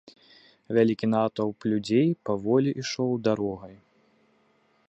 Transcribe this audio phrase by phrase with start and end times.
[0.77, 3.75] Вялікі натоўп людзей паволі ішоў дарогай.